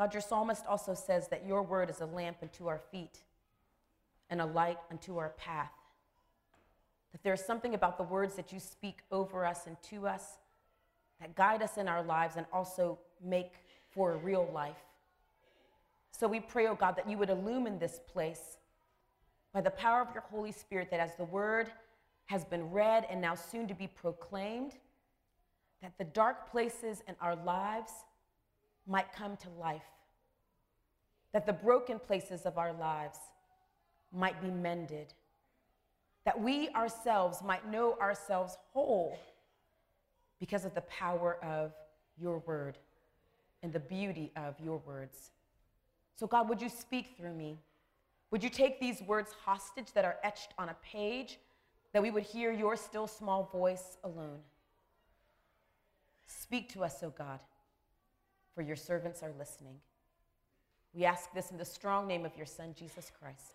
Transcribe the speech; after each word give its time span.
God, 0.00 0.14
your 0.14 0.22
psalmist 0.22 0.64
also 0.66 0.94
says 0.94 1.28
that 1.28 1.46
your 1.46 1.62
word 1.62 1.90
is 1.90 2.00
a 2.00 2.06
lamp 2.06 2.38
unto 2.40 2.68
our 2.68 2.80
feet 2.90 3.18
and 4.30 4.40
a 4.40 4.46
light 4.46 4.78
unto 4.90 5.18
our 5.18 5.28
path. 5.36 5.74
That 7.12 7.22
there's 7.22 7.44
something 7.44 7.74
about 7.74 7.98
the 7.98 8.04
words 8.04 8.34
that 8.36 8.50
you 8.50 8.60
speak 8.60 9.00
over 9.12 9.44
us 9.44 9.66
and 9.66 9.76
to 9.90 10.08
us 10.08 10.38
that 11.20 11.34
guide 11.34 11.60
us 11.60 11.76
in 11.76 11.86
our 11.86 12.02
lives 12.02 12.36
and 12.36 12.46
also 12.50 12.98
make 13.22 13.52
for 13.90 14.14
a 14.14 14.16
real 14.16 14.48
life. 14.54 14.82
So 16.12 16.26
we 16.26 16.40
pray, 16.40 16.66
oh 16.66 16.74
God, 16.74 16.96
that 16.96 17.06
you 17.06 17.18
would 17.18 17.28
illumine 17.28 17.78
this 17.78 18.00
place 18.10 18.56
by 19.52 19.60
the 19.60 19.68
power 19.68 20.00
of 20.00 20.14
your 20.14 20.24
Holy 20.30 20.52
Spirit, 20.52 20.90
that 20.92 21.00
as 21.00 21.14
the 21.16 21.24
word 21.24 21.70
has 22.24 22.46
been 22.46 22.70
read 22.70 23.06
and 23.10 23.20
now 23.20 23.34
soon 23.34 23.68
to 23.68 23.74
be 23.74 23.86
proclaimed, 23.86 24.72
that 25.82 25.92
the 25.98 26.04
dark 26.04 26.50
places 26.50 27.02
in 27.06 27.16
our 27.20 27.36
lives 27.36 27.92
might 28.90 29.12
come 29.12 29.36
to 29.36 29.48
life, 29.50 29.82
that 31.32 31.46
the 31.46 31.52
broken 31.52 31.98
places 31.98 32.42
of 32.42 32.58
our 32.58 32.72
lives 32.72 33.18
might 34.12 34.42
be 34.42 34.50
mended, 34.50 35.14
that 36.24 36.38
we 36.38 36.68
ourselves 36.70 37.38
might 37.42 37.70
know 37.70 37.96
ourselves 38.00 38.58
whole 38.72 39.16
because 40.40 40.64
of 40.64 40.74
the 40.74 40.80
power 40.82 41.38
of 41.44 41.72
your 42.20 42.38
word 42.40 42.78
and 43.62 43.72
the 43.72 43.80
beauty 43.80 44.32
of 44.36 44.54
your 44.58 44.78
words. 44.78 45.30
So, 46.16 46.26
God, 46.26 46.48
would 46.48 46.60
you 46.60 46.68
speak 46.68 47.14
through 47.16 47.34
me? 47.34 47.58
Would 48.32 48.42
you 48.42 48.50
take 48.50 48.80
these 48.80 49.00
words 49.02 49.32
hostage 49.44 49.92
that 49.92 50.04
are 50.04 50.16
etched 50.24 50.52
on 50.58 50.68
a 50.68 50.76
page, 50.82 51.38
that 51.92 52.02
we 52.02 52.10
would 52.10 52.24
hear 52.24 52.52
your 52.52 52.76
still 52.76 53.06
small 53.06 53.48
voice 53.52 53.98
alone? 54.02 54.40
Speak 56.26 56.72
to 56.72 56.84
us, 56.84 57.02
O 57.02 57.06
oh 57.06 57.14
God, 57.16 57.40
for 58.60 58.66
your 58.66 58.76
servants 58.76 59.22
are 59.22 59.32
listening. 59.38 59.76
We 60.92 61.06
ask 61.06 61.32
this 61.32 61.50
in 61.50 61.56
the 61.56 61.64
strong 61.64 62.06
name 62.06 62.26
of 62.26 62.36
your 62.36 62.44
Son, 62.44 62.74
Jesus 62.78 63.10
Christ. 63.18 63.54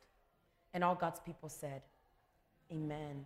And 0.74 0.84
all 0.84 0.96
God's 0.96 1.20
people 1.20 1.48
said, 1.48 1.84
Amen. 2.72 3.24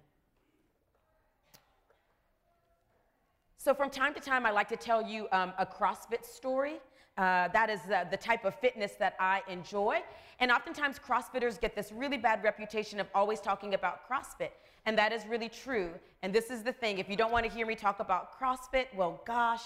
So, 3.58 3.74
from 3.74 3.90
time 3.90 4.14
to 4.14 4.20
time, 4.20 4.46
I 4.46 4.52
like 4.52 4.68
to 4.68 4.76
tell 4.76 5.02
you 5.02 5.30
um, 5.32 5.54
a 5.58 5.66
CrossFit 5.66 6.26
story. 6.26 6.80
Uh, 7.18 7.48
that 7.48 7.70
is 7.70 7.80
uh, 7.90 8.04
the 8.12 8.18
type 8.18 8.44
of 8.44 8.56
fitness 8.56 8.96
that 9.00 9.16
I 9.18 9.42
enjoy. 9.48 10.02
And 10.42 10.52
oftentimes, 10.52 11.00
CrossFitters 11.00 11.62
get 11.62 11.78
this 11.78 11.94
really 11.94 12.18
bad 12.18 12.44
reputation 12.44 13.00
of 13.00 13.08
always 13.16 13.40
talking 13.40 13.74
about 13.74 14.02
CrossFit. 14.06 14.52
And 14.86 14.98
that 14.98 15.14
is 15.14 15.26
really 15.28 15.48
true. 15.48 15.92
And 16.24 16.36
this 16.36 16.50
is 16.50 16.62
the 16.62 16.74
thing 16.74 16.98
if 16.98 17.10
you 17.10 17.16
don't 17.16 17.32
want 17.32 17.46
to 17.46 17.52
hear 17.52 17.66
me 17.66 17.76
talk 17.76 18.02
about 18.02 18.38
CrossFit, 18.38 18.88
well, 18.94 19.22
gosh, 19.26 19.64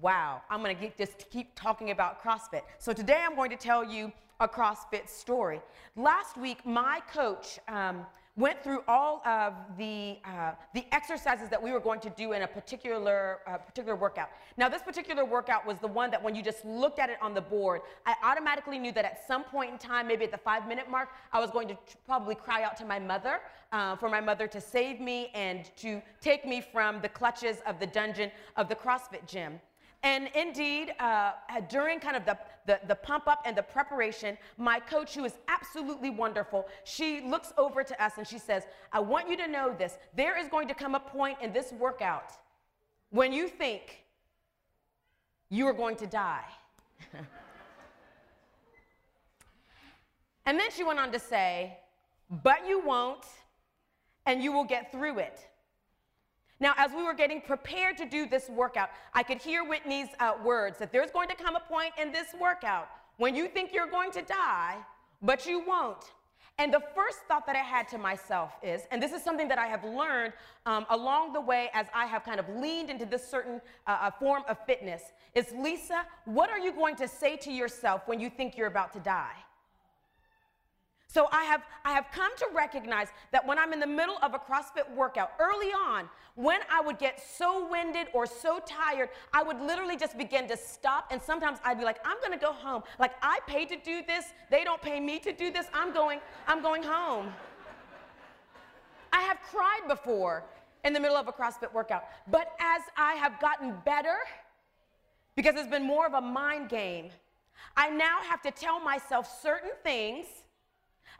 wow, 0.00 0.42
I'm 0.50 0.62
going 0.62 0.76
to 0.76 0.90
just 0.96 1.30
keep 1.30 1.54
talking 1.54 1.90
about 1.90 2.22
CrossFit. 2.22 2.62
So 2.78 2.92
today 2.92 3.22
I'm 3.24 3.34
going 3.34 3.50
to 3.50 3.56
tell 3.56 3.84
you 3.84 4.12
a 4.40 4.48
CrossFit 4.48 5.08
story. 5.08 5.60
Last 5.96 6.36
week, 6.36 6.64
my 6.66 7.00
coach, 7.12 7.58
um, 7.68 8.06
went 8.36 8.62
through 8.62 8.80
all 8.86 9.26
of 9.26 9.54
the, 9.78 10.18
uh, 10.24 10.52
the 10.74 10.84
exercises 10.92 11.48
that 11.48 11.62
we 11.62 11.72
were 11.72 11.80
going 11.80 12.00
to 12.00 12.10
do 12.10 12.32
in 12.32 12.42
a 12.42 12.46
particular, 12.46 13.38
uh, 13.46 13.56
particular 13.56 13.96
workout. 13.96 14.28
Now, 14.58 14.68
this 14.68 14.82
particular 14.82 15.24
workout 15.24 15.66
was 15.66 15.78
the 15.78 15.86
one 15.86 16.10
that 16.10 16.22
when 16.22 16.34
you 16.34 16.42
just 16.42 16.62
looked 16.64 16.98
at 16.98 17.08
it 17.08 17.16
on 17.22 17.32
the 17.32 17.40
board, 17.40 17.80
I 18.04 18.14
automatically 18.22 18.78
knew 18.78 18.92
that 18.92 19.06
at 19.06 19.26
some 19.26 19.42
point 19.42 19.72
in 19.72 19.78
time, 19.78 20.06
maybe 20.06 20.24
at 20.24 20.30
the 20.30 20.38
five 20.38 20.68
minute 20.68 20.90
mark, 20.90 21.08
I 21.32 21.40
was 21.40 21.50
going 21.50 21.66
to 21.68 21.78
probably 22.04 22.34
cry 22.34 22.62
out 22.62 22.76
to 22.76 22.84
my 22.84 22.98
mother 22.98 23.40
uh, 23.72 23.96
for 23.96 24.10
my 24.10 24.20
mother 24.20 24.46
to 24.48 24.60
save 24.60 25.00
me 25.00 25.30
and 25.34 25.70
to 25.76 26.02
take 26.20 26.44
me 26.44 26.60
from 26.60 27.00
the 27.00 27.08
clutches 27.08 27.58
of 27.66 27.80
the 27.80 27.86
dungeon 27.86 28.30
of 28.56 28.68
the 28.68 28.74
CrossFit 28.74 29.26
gym. 29.26 29.58
And 30.02 30.28
indeed, 30.34 30.92
uh, 31.00 31.32
during 31.68 31.98
kind 32.00 32.16
of 32.16 32.24
the, 32.24 32.38
the, 32.66 32.80
the, 32.86 32.94
pump 32.94 33.26
up 33.26 33.42
and 33.44 33.56
the 33.56 33.62
preparation, 33.62 34.38
my 34.56 34.78
coach, 34.78 35.14
who 35.14 35.24
is 35.24 35.34
absolutely 35.48 36.10
wonderful, 36.10 36.68
she 36.84 37.22
looks 37.22 37.52
over 37.58 37.82
to 37.82 38.04
us 38.04 38.12
and 38.16 38.26
she 38.26 38.38
says, 38.38 38.64
I 38.92 39.00
want 39.00 39.28
you 39.28 39.36
to 39.38 39.48
know 39.48 39.74
this. 39.76 39.98
There 40.14 40.38
is 40.38 40.48
going 40.48 40.68
to 40.68 40.74
come 40.74 40.94
a 40.94 41.00
point 41.00 41.38
in 41.42 41.52
this 41.52 41.72
workout 41.72 42.32
when 43.10 43.32
you 43.32 43.48
think 43.48 44.04
you 45.48 45.66
are 45.66 45.72
going 45.72 45.96
to 45.96 46.06
die. 46.06 46.44
and 50.46 50.58
then 50.58 50.70
she 50.70 50.84
went 50.84 50.98
on 50.98 51.10
to 51.12 51.18
say, 51.18 51.78
but 52.42 52.66
you 52.68 52.80
won't, 52.84 53.24
and 54.24 54.42
you 54.42 54.52
will 54.52 54.64
get 54.64 54.90
through 54.92 55.18
it. 55.18 55.48
Now, 56.58 56.72
as 56.76 56.92
we 56.92 57.02
were 57.02 57.14
getting 57.14 57.40
prepared 57.40 57.98
to 57.98 58.06
do 58.06 58.26
this 58.26 58.48
workout, 58.48 58.90
I 59.12 59.22
could 59.22 59.42
hear 59.42 59.62
Whitney's 59.64 60.08
uh, 60.20 60.34
words 60.42 60.78
that 60.78 60.90
there's 60.90 61.10
going 61.10 61.28
to 61.28 61.34
come 61.34 61.54
a 61.54 61.60
point 61.60 61.92
in 62.00 62.12
this 62.12 62.28
workout 62.40 62.88
when 63.18 63.34
you 63.34 63.46
think 63.48 63.74
you're 63.74 63.90
going 63.90 64.10
to 64.12 64.22
die, 64.22 64.76
but 65.20 65.46
you 65.46 65.62
won't. 65.66 66.12
And 66.58 66.72
the 66.72 66.82
first 66.94 67.18
thought 67.28 67.44
that 67.46 67.54
I 67.54 67.60
had 67.60 67.86
to 67.88 67.98
myself 67.98 68.52
is, 68.62 68.82
and 68.90 69.02
this 69.02 69.12
is 69.12 69.22
something 69.22 69.46
that 69.48 69.58
I 69.58 69.66
have 69.66 69.84
learned 69.84 70.32
um, 70.64 70.86
along 70.88 71.34
the 71.34 71.40
way 71.40 71.68
as 71.74 71.86
I 71.94 72.06
have 72.06 72.24
kind 72.24 72.40
of 72.40 72.48
leaned 72.48 72.88
into 72.88 73.04
this 73.04 73.28
certain 73.28 73.60
uh, 73.86 73.98
uh 74.00 74.10
form 74.12 74.42
of 74.48 74.56
fitness, 74.64 75.02
is 75.34 75.52
Lisa, 75.52 76.06
what 76.24 76.48
are 76.48 76.58
you 76.58 76.72
going 76.72 76.96
to 76.96 77.06
say 77.06 77.36
to 77.36 77.52
yourself 77.52 78.02
when 78.06 78.18
you 78.18 78.30
think 78.30 78.56
you're 78.56 78.68
about 78.68 78.94
to 78.94 79.00
die? 79.00 79.36
So 81.16 81.28
I 81.32 81.44
have, 81.44 81.62
I 81.82 81.92
have 81.92 82.08
come 82.12 82.36
to 82.36 82.46
recognize 82.54 83.08
that 83.32 83.46
when 83.46 83.58
I'm 83.58 83.72
in 83.72 83.80
the 83.80 83.86
middle 83.86 84.18
of 84.22 84.34
a 84.34 84.38
CrossFit 84.38 84.94
workout, 84.94 85.30
early 85.40 85.68
on, 85.68 86.10
when 86.34 86.60
I 86.70 86.82
would 86.82 86.98
get 86.98 87.24
so 87.38 87.66
winded 87.70 88.08
or 88.12 88.26
so 88.26 88.60
tired, 88.66 89.08
I 89.32 89.42
would 89.42 89.58
literally 89.58 89.96
just 89.96 90.18
begin 90.18 90.46
to 90.48 90.58
stop. 90.58 91.06
And 91.10 91.22
sometimes 91.22 91.56
I'd 91.64 91.78
be 91.78 91.86
like, 91.86 92.00
I'm 92.04 92.18
gonna 92.20 92.36
go 92.36 92.52
home. 92.52 92.82
Like 92.98 93.12
I 93.22 93.38
paid 93.46 93.70
to 93.70 93.78
do 93.78 94.02
this, 94.06 94.26
they 94.50 94.62
don't 94.62 94.82
pay 94.82 95.00
me 95.00 95.18
to 95.20 95.32
do 95.32 95.50
this. 95.50 95.68
I'm 95.72 95.94
going, 95.94 96.20
I'm 96.46 96.60
going 96.60 96.82
home. 96.82 97.32
I 99.10 99.22
have 99.22 99.38
cried 99.40 99.88
before 99.88 100.44
in 100.84 100.92
the 100.92 101.00
middle 101.00 101.16
of 101.16 101.28
a 101.28 101.32
CrossFit 101.32 101.72
workout. 101.72 102.04
But 102.30 102.52
as 102.60 102.82
I 102.94 103.14
have 103.14 103.40
gotten 103.40 103.72
better, 103.86 104.18
because 105.34 105.54
it's 105.56 105.70
been 105.70 105.86
more 105.86 106.06
of 106.06 106.12
a 106.12 106.20
mind 106.20 106.68
game, 106.68 107.08
I 107.74 107.88
now 107.88 108.18
have 108.28 108.42
to 108.42 108.50
tell 108.50 108.80
myself 108.80 109.40
certain 109.40 109.70
things 109.82 110.26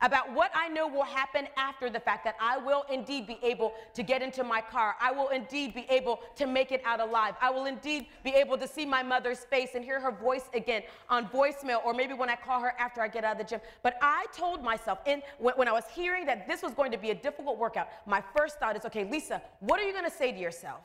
about 0.03 0.33
what 0.33 0.51
I 0.55 0.69
know 0.69 0.87
will 0.87 1.05
happen 1.05 1.49
after 1.57 1.89
the 1.91 2.01
fact 2.01 2.25
that 2.25 2.37
I 2.41 2.59
will 2.59 2.85
indeed 2.91 3.27
be 3.27 3.39
able 3.43 3.73
to 3.95 4.03
get 4.03 4.23
into 4.23 4.45
my 4.45 4.61
car. 4.61 4.95
I 5.01 5.13
will 5.13 5.29
indeed 5.29 5.75
be 5.75 5.87
able 5.89 6.21
to 6.37 6.47
make 6.47 6.73
it 6.73 6.83
out 6.85 7.01
alive. 7.01 7.35
I 7.41 7.51
will 7.51 7.67
indeed 7.67 8.07
be 8.25 8.31
able 8.31 8.59
to 8.59 8.69
see 8.69 8.85
my 8.85 9.03
mother's 9.03 9.41
face 9.41 9.71
and 9.75 9.85
hear 9.85 10.01
her 10.01 10.11
voice 10.11 10.45
again 10.55 10.83
on 11.09 11.29
voicemail 11.29 11.85
or 11.85 11.95
maybe 11.95 12.15
when 12.15 12.29
I 12.29 12.37
call 12.37 12.61
her 12.61 12.75
after 12.79 13.01
I 13.01 13.09
get 13.09 13.25
out 13.25 13.33
of 13.33 13.39
the 13.39 13.45
gym. 13.45 13.61
But 13.83 13.97
I 14.03 14.27
told 14.37 14.63
myself 14.63 14.99
when, 15.07 15.55
when 15.57 15.69
I 15.69 15.73
was 15.73 15.85
hearing 15.95 16.27
that 16.27 16.47
this 16.47 16.63
was 16.63 16.75
going 16.75 16.93
to 16.93 16.99
be 16.99 17.11
a 17.11 17.15
difficult 17.15 17.59
workout, 17.59 17.89
my 18.07 18.23
first 18.37 18.59
thought 18.59 18.77
is, 18.77 18.85
okay, 18.85 19.05
Lisa, 19.05 19.43
what 19.61 19.81
are 19.81 19.87
you 19.87 19.93
going 19.93 20.05
to 20.05 20.17
say 20.17 20.33
to 20.33 20.39
yourself? 20.39 20.83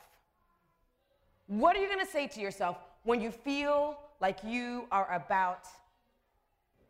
What 1.47 1.75
are 1.75 1.81
you 1.81 1.88
going 1.88 2.05
to 2.05 2.11
say 2.11 2.28
to 2.28 2.39
yourself 2.39 2.78
when 3.03 3.19
you 3.19 3.31
feel 3.31 3.97
like 4.22 4.39
you 4.43 4.88
are 4.91 5.11
about 5.13 5.67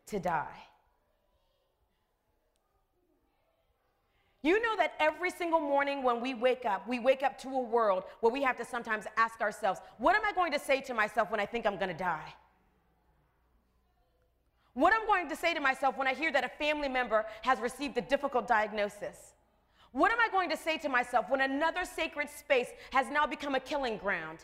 to 0.07 0.19
die? 0.19 0.70
You 4.43 4.59
know 4.61 4.75
that 4.77 4.93
every 4.99 5.29
single 5.29 5.59
morning 5.59 6.01
when 6.01 6.19
we 6.19 6.33
wake 6.33 6.65
up, 6.65 6.87
we 6.87 6.97
wake 6.97 7.21
up 7.21 7.37
to 7.39 7.49
a 7.49 7.61
world 7.61 8.05
where 8.21 8.31
we 8.31 8.41
have 8.41 8.57
to 8.57 8.65
sometimes 8.65 9.05
ask 9.15 9.39
ourselves, 9.39 9.79
what 9.99 10.15
am 10.15 10.23
I 10.25 10.31
going 10.31 10.51
to 10.51 10.59
say 10.59 10.81
to 10.81 10.93
myself 10.93 11.29
when 11.29 11.39
I 11.39 11.45
think 11.45 11.67
I'm 11.67 11.77
going 11.77 11.89
to 11.91 11.97
die? 11.97 12.33
What 14.73 14.93
am 14.93 15.01
I'm 15.01 15.07
going 15.07 15.29
to 15.29 15.35
say 15.35 15.53
to 15.53 15.59
myself 15.59 15.97
when 15.97 16.07
I 16.07 16.13
hear 16.13 16.31
that 16.31 16.43
a 16.43 16.49
family 16.49 16.87
member 16.87 17.25
has 17.43 17.59
received 17.59 17.97
a 17.97 18.01
difficult 18.01 18.47
diagnosis? 18.47 19.33
What 19.91 20.11
am 20.11 20.19
I 20.19 20.29
going 20.29 20.49
to 20.49 20.57
say 20.57 20.77
to 20.79 20.89
myself 20.89 21.29
when 21.29 21.41
another 21.41 21.83
sacred 21.83 22.29
space 22.29 22.69
has 22.93 23.09
now 23.11 23.27
become 23.27 23.53
a 23.53 23.59
killing 23.59 23.97
ground? 23.97 24.39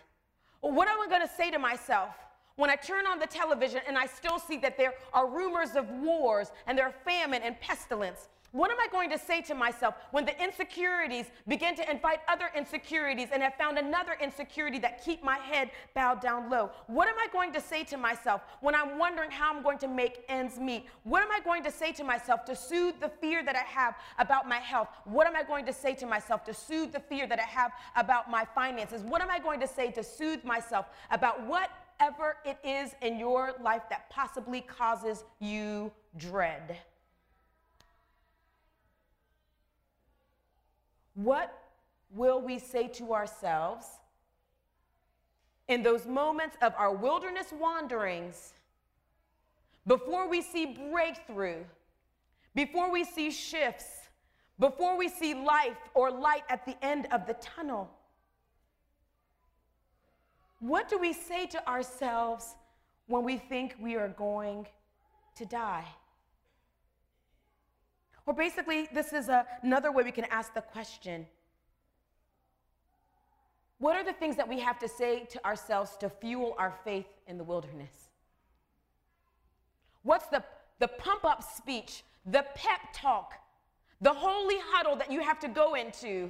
What 0.59 0.89
am 0.89 0.99
I 0.99 1.07
going 1.07 1.25
to 1.25 1.33
say 1.33 1.49
to 1.49 1.57
myself 1.57 2.09
when 2.57 2.69
I 2.69 2.75
turn 2.75 3.07
on 3.07 3.19
the 3.19 3.25
television 3.25 3.81
and 3.87 3.97
I 3.97 4.05
still 4.05 4.37
see 4.37 4.57
that 4.57 4.77
there 4.77 4.93
are 5.13 5.27
rumors 5.27 5.75
of 5.75 5.89
wars 5.89 6.51
and 6.67 6.77
there 6.77 6.85
are 6.85 6.95
famine 7.05 7.41
and 7.41 7.59
pestilence? 7.61 8.27
What 8.51 8.71
am 8.71 8.77
I 8.79 8.87
going 8.91 9.09
to 9.09 9.17
say 9.17 9.41
to 9.41 9.53
myself 9.53 9.95
when 10.11 10.25
the 10.25 10.41
insecurities 10.41 11.25
begin 11.47 11.75
to 11.75 11.91
invite 11.91 12.19
other 12.29 12.49
insecurities 12.55 13.27
and 13.33 13.43
have 13.43 13.55
found 13.55 13.77
another 13.77 14.15
insecurity 14.21 14.79
that 14.79 15.03
keep 15.03 15.21
my 15.21 15.37
head 15.37 15.69
bowed 15.93 16.21
down 16.21 16.49
low? 16.49 16.71
What 16.87 17.09
am 17.09 17.15
I 17.19 17.27
going 17.33 17.51
to 17.53 17.61
say 17.61 17.83
to 17.85 17.97
myself 17.97 18.41
when 18.61 18.73
I'm 18.73 18.97
wondering 18.97 19.31
how 19.31 19.53
I'm 19.53 19.61
going 19.61 19.77
to 19.79 19.87
make 19.87 20.23
ends 20.29 20.57
meet? 20.59 20.85
What 21.03 21.21
am 21.21 21.31
I 21.31 21.41
going 21.41 21.61
to 21.65 21.71
say 21.71 21.91
to 21.93 22.05
myself 22.05 22.45
to 22.45 22.55
soothe 22.55 23.01
the 23.01 23.09
fear 23.09 23.43
that 23.43 23.55
I 23.55 23.63
have 23.63 23.95
about 24.17 24.47
my 24.47 24.59
health? 24.59 24.87
What 25.03 25.27
am 25.27 25.35
I 25.35 25.43
going 25.43 25.65
to 25.65 25.73
say 25.73 25.93
to 25.95 26.05
myself 26.05 26.45
to 26.45 26.53
soothe 26.53 26.93
the 26.93 27.01
fear 27.01 27.27
that 27.27 27.39
I 27.39 27.43
have 27.43 27.71
about 27.97 28.31
my 28.31 28.45
finances? 28.55 29.01
What 29.01 29.21
am 29.21 29.29
I 29.29 29.39
going 29.39 29.59
to 29.59 29.67
say 29.67 29.91
to 29.91 30.03
soothe 30.03 30.45
myself 30.45 30.85
about 31.11 31.45
whatever 31.45 32.37
it 32.45 32.57
is 32.63 32.95
in 33.01 33.19
your 33.19 33.55
life 33.61 33.83
that 33.89 34.09
possibly 34.09 34.61
causes 34.61 35.25
you 35.39 35.91
dread? 36.15 36.77
What 41.17 41.51
will 42.11 42.39
we 42.39 42.59
say 42.59 42.87
to 42.89 43.15
ourselves 43.15 43.87
in 45.67 45.81
those 45.81 46.05
moments 46.05 46.55
of 46.61 46.73
our 46.77 46.93
wilderness 46.93 47.47
wanderings 47.51 48.53
before 49.87 50.29
we 50.29 50.43
see 50.43 50.77
breakthrough, 50.91 51.63
before 52.53 52.91
we 52.91 53.03
see 53.03 53.31
shifts, 53.31 54.09
before 54.59 54.95
we 54.95 55.09
see 55.09 55.33
life 55.33 55.77
or 55.95 56.11
light 56.11 56.43
at 56.49 56.63
the 56.67 56.77
end 56.85 57.07
of 57.11 57.25
the 57.25 57.33
tunnel, 57.35 57.89
what 60.59 60.87
do 60.87 60.99
we 60.99 61.13
say 61.13 61.47
to 61.47 61.67
ourselves 61.67 62.53
when 63.07 63.23
we 63.23 63.37
think 63.37 63.75
we 63.81 63.95
are 63.95 64.09
going 64.09 64.67
to 65.35 65.45
die? 65.47 65.85
Or 68.27 68.33
basically, 68.33 68.89
this 68.93 69.13
is 69.13 69.29
a, 69.29 69.45
another 69.63 69.91
way 69.91 70.03
we 70.03 70.11
can 70.11 70.25
ask 70.25 70.53
the 70.53 70.61
question 70.61 71.25
What 73.79 73.95
are 73.95 74.03
the 74.03 74.13
things 74.13 74.35
that 74.35 74.47
we 74.47 74.59
have 74.59 74.77
to 74.79 74.89
say 74.89 75.25
to 75.31 75.43
ourselves 75.45 75.95
to 76.01 76.09
fuel 76.09 76.53
our 76.59 76.73
faith 76.83 77.07
in 77.25 77.37
the 77.37 77.43
wilderness? 77.43 78.09
What's 80.03 80.27
the, 80.27 80.43
the 80.79 80.89
pump 80.89 81.25
up 81.25 81.41
speech, 81.41 82.03
the 82.25 82.45
pep 82.53 82.81
talk, 82.93 83.33
the 84.01 84.13
holy 84.13 84.57
huddle 84.71 84.97
that 84.97 85.11
you 85.11 85.21
have 85.21 85.39
to 85.39 85.47
go 85.47 85.75
into? 85.75 86.29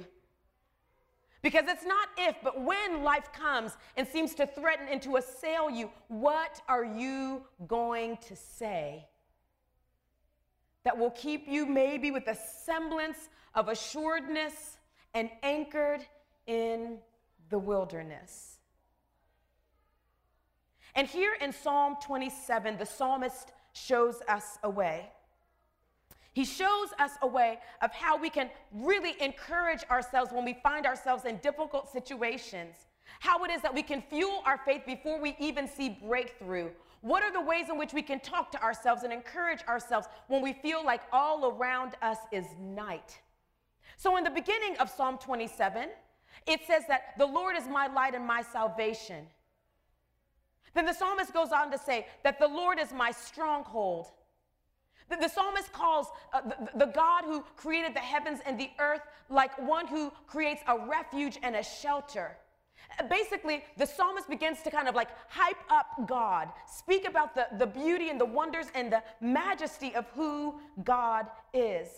Because 1.42 1.64
it's 1.68 1.84
not 1.84 2.08
if, 2.16 2.36
but 2.42 2.60
when 2.60 3.02
life 3.02 3.32
comes 3.32 3.76
and 3.96 4.06
seems 4.06 4.34
to 4.36 4.46
threaten 4.46 4.86
and 4.90 5.00
to 5.02 5.16
assail 5.16 5.70
you, 5.70 5.90
what 6.08 6.60
are 6.68 6.84
you 6.84 7.42
going 7.66 8.16
to 8.28 8.34
say 8.34 9.06
that 10.84 10.96
will 10.96 11.10
keep 11.10 11.46
you 11.48 11.66
maybe 11.66 12.10
with 12.10 12.26
a 12.28 12.36
semblance 12.64 13.28
of 13.54 13.68
assuredness 13.68 14.78
and 15.14 15.30
anchored 15.42 16.04
in 16.46 16.98
the 17.50 17.58
wilderness? 17.58 18.58
And 20.94 21.06
here 21.06 21.34
in 21.40 21.52
Psalm 21.52 21.96
27, 22.04 22.78
the 22.78 22.86
psalmist 22.86 23.52
shows 23.72 24.20
us 24.28 24.58
a 24.62 24.70
way. 24.70 25.10
He 26.32 26.44
shows 26.44 26.88
us 26.98 27.12
a 27.22 27.26
way 27.26 27.58
of 27.82 27.92
how 27.92 28.16
we 28.16 28.30
can 28.30 28.50
really 28.72 29.20
encourage 29.20 29.84
ourselves 29.90 30.32
when 30.32 30.44
we 30.44 30.54
find 30.62 30.86
ourselves 30.86 31.24
in 31.24 31.38
difficult 31.38 31.90
situations. 31.90 32.74
How 33.20 33.42
it 33.44 33.50
is 33.50 33.62
that 33.62 33.74
we 33.74 33.82
can 33.82 34.02
fuel 34.02 34.42
our 34.44 34.58
faith 34.58 34.82
before 34.86 35.20
we 35.20 35.36
even 35.40 35.66
see 35.66 35.98
breakthrough. 36.04 36.70
What 37.00 37.22
are 37.22 37.32
the 37.32 37.40
ways 37.40 37.68
in 37.68 37.78
which 37.78 37.92
we 37.92 38.02
can 38.02 38.20
talk 38.20 38.50
to 38.52 38.62
ourselves 38.62 39.02
and 39.02 39.12
encourage 39.12 39.62
ourselves 39.68 40.08
when 40.26 40.42
we 40.42 40.52
feel 40.52 40.84
like 40.84 41.02
all 41.12 41.46
around 41.46 41.94
us 42.02 42.18
is 42.32 42.46
night? 42.60 43.20
So, 43.96 44.16
in 44.16 44.24
the 44.24 44.30
beginning 44.30 44.76
of 44.78 44.90
Psalm 44.90 45.18
27, 45.18 45.88
it 46.46 46.60
says 46.66 46.84
that 46.88 47.14
the 47.18 47.26
Lord 47.26 47.56
is 47.56 47.66
my 47.66 47.86
light 47.88 48.14
and 48.14 48.26
my 48.26 48.42
salvation. 48.42 49.26
Then 50.74 50.86
the 50.86 50.92
psalmist 50.92 51.32
goes 51.32 51.50
on 51.50 51.70
to 51.70 51.78
say 51.78 52.06
that 52.24 52.38
the 52.38 52.48
Lord 52.48 52.78
is 52.78 52.92
my 52.92 53.10
stronghold. 53.10 54.06
The, 55.08 55.16
the 55.16 55.28
psalmist 55.28 55.72
calls 55.72 56.08
uh, 56.32 56.42
the, 56.42 56.86
the 56.86 56.92
God 56.92 57.24
who 57.24 57.42
created 57.56 57.94
the 57.94 58.00
heavens 58.00 58.40
and 58.44 58.58
the 58.58 58.70
earth 58.78 59.00
like 59.30 59.58
one 59.60 59.86
who 59.86 60.12
creates 60.26 60.62
a 60.66 60.78
refuge 60.78 61.38
and 61.42 61.56
a 61.56 61.62
shelter. 61.62 62.36
Basically, 63.08 63.64
the 63.76 63.86
psalmist 63.86 64.28
begins 64.28 64.62
to 64.62 64.70
kind 64.70 64.88
of 64.88 64.94
like 64.94 65.08
hype 65.28 65.58
up 65.70 65.86
God, 66.06 66.48
speak 66.66 67.06
about 67.06 67.34
the, 67.34 67.46
the 67.58 67.66
beauty 67.66 68.10
and 68.10 68.20
the 68.20 68.24
wonders 68.24 68.66
and 68.74 68.92
the 68.92 69.02
majesty 69.20 69.94
of 69.94 70.06
who 70.14 70.60
God 70.84 71.26
is. 71.52 71.88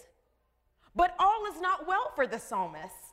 But 0.94 1.14
all 1.18 1.46
is 1.52 1.60
not 1.60 1.86
well 1.86 2.12
for 2.14 2.26
the 2.26 2.38
psalmist. 2.38 3.09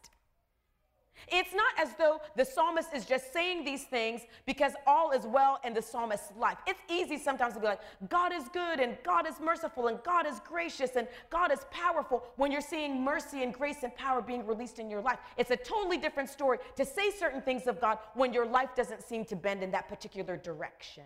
It's 1.30 1.54
not 1.54 1.74
as 1.78 1.94
though 1.98 2.22
the 2.36 2.46
psalmist 2.46 2.94
is 2.94 3.06
just 3.06 3.34
saying 3.34 3.66
these 3.66 3.84
things 3.84 4.22
because 4.46 4.74
all 4.86 5.12
is 5.12 5.25
well 5.25 5.60
in 5.64 5.74
the 5.74 5.81
psalmist's 5.81 6.31
life. 6.38 6.58
It's 6.68 6.80
easy 6.90 7.18
sometimes 7.18 7.56
to 7.56 7.60
be 7.60 7.66
like, 7.66 7.81
God 8.10 8.31
is 8.34 8.44
good 8.54 8.80
and 8.80 8.98
God 9.04 9.28
is 9.28 9.40
merciful 9.40 9.88
and 9.88 10.02
God 10.04 10.25
is 10.25 10.40
gracious 10.40 10.92
and 10.96 11.08
God 11.30 11.52
is 11.52 11.60
powerful 11.72 12.24
when 12.38 12.52
you're 12.52 12.62
seeing 12.62 13.04
mercy 13.04 13.44
and 13.44 13.54
grace 13.54 13.84
and 13.84 13.96
power 13.96 14.22
being 14.22 14.46
released 14.46 14.80
in 14.80 14.90
your 14.90 15.02
life. 15.02 15.19
It's 15.38 15.52
a 15.52 15.58
totally 15.58 15.98
different 15.98 16.30
story 16.30 16.60
to 16.75 16.86
say 16.86 17.12
certain 17.12 17.42
things 17.42 17.68
of 17.68 17.81
God 17.81 17.98
when 18.14 18.34
your 18.34 18.46
life 18.46 18.75
doesn't 18.75 19.04
seem 19.04 19.25
to 19.25 19.36
bend 19.36 19.64
in 19.64 19.72
that 19.72 19.90
particular 19.90 20.38
direction. 20.38 21.04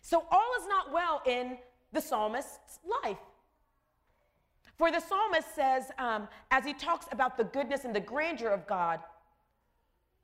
So 0.00 0.24
all 0.30 0.50
is 0.60 0.66
not 0.66 0.92
well 0.92 1.22
in 1.26 1.58
the 1.92 2.00
psalmist's 2.00 2.78
life. 3.02 3.18
For 4.78 4.92
the 4.92 5.00
psalmist 5.00 5.54
says, 5.56 5.90
um, 5.98 6.28
as 6.52 6.64
he 6.64 6.72
talks 6.72 7.06
about 7.10 7.36
the 7.36 7.44
goodness 7.44 7.84
and 7.84 7.94
the 7.94 8.00
grandeur 8.00 8.50
of 8.50 8.66
God, 8.66 9.00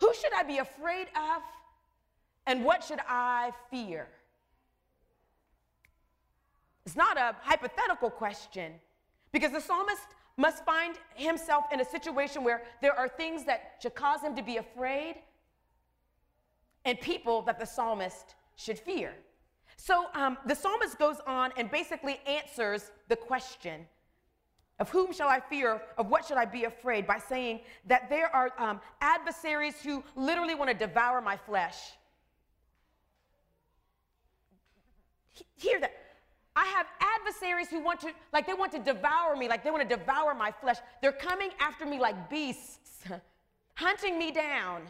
who 0.01 0.15
should 0.15 0.33
I 0.33 0.45
be 0.45 0.59
afraid 0.59 1.09
of 1.17 1.43
and 2.47 2.65
what 2.65 2.85
should 2.85 3.01
I 3.09 3.51
fear? 3.71 4.07
It's 6.87 6.95
not 6.95 7.17
a 7.17 7.35
hypothetical 7.43 8.11
question 8.11 8.75
because 9.33 9.51
the 9.51 9.61
psalmist 9.61 10.07
must 10.37 10.65
find 10.65 10.97
himself 11.17 11.65
in 11.73 11.81
a 11.81 11.85
situation 11.85 12.45
where 12.45 12.63
there 12.81 12.97
are 12.97 13.09
things 13.09 13.45
that 13.45 13.79
should 13.83 13.95
cause 13.95 14.21
him 14.21 14.37
to 14.37 14.43
be 14.43 14.59
afraid 14.59 15.17
and 16.85 17.01
people 17.01 17.43
that 17.43 17.59
the 17.59 17.67
psalmist 17.67 18.35
should 18.57 18.79
fear. 18.79 19.15
So 19.77 20.07
um, 20.15 20.37
the 20.47 20.55
psalmist 20.55 20.99
goes 20.99 21.17
on 21.27 21.53
and 21.57 21.71
basically 21.71 22.21
answers 22.27 22.93
the 23.09 23.17
question 23.17 23.87
of 24.81 24.91
whom 24.91 25.13
shall 25.13 25.29
I 25.29 25.41
fear? 25.41 25.81
Of 25.97 26.09
what 26.09 26.25
should 26.27 26.37
I 26.37 26.45
be 26.45 26.65
afraid? 26.65 27.07
By 27.07 27.19
saying 27.19 27.61
that 27.87 28.11
there 28.11 28.35
are 28.35 28.53
um, 28.59 28.81
adversaries 29.01 29.81
who 29.83 30.03
literally 30.17 30.55
want 30.55 30.71
to 30.71 30.77
devour 30.77 31.21
my 31.21 31.37
flesh. 31.37 31.77
Hear 35.55 35.81
that. 35.81 35.93
I 36.57 36.67
have 36.67 36.87
adversaries 37.01 37.69
who 37.69 37.81
want 37.81 38.01
to, 38.01 38.13
like, 38.33 38.47
they 38.47 38.55
want 38.55 38.73
to 38.73 38.79
devour 38.79 39.35
me, 39.35 39.49
like, 39.49 39.65
they 39.65 39.71
want 39.71 39.89
to 39.89 39.97
devour 39.97 40.35
my 40.35 40.53
flesh. 40.53 40.77
They're 41.03 41.13
coming 41.13 41.51
after 41.59 41.85
me 41.85 41.99
like 41.99 42.31
beasts, 42.31 43.05
hunting 43.75 44.19
me 44.19 44.31
down. 44.31 44.83